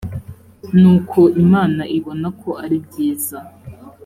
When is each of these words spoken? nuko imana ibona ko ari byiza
nuko 0.79 1.19
imana 1.43 1.81
ibona 1.97 2.27
ko 2.41 2.49
ari 2.63 2.77
byiza 2.85 3.39